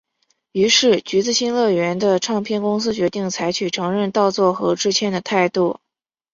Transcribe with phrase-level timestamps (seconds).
[0.53, 5.79] 于是橘子新乐园和唱片公司决定采取承认盗作和致歉的态度。